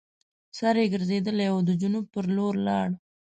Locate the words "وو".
1.49-1.59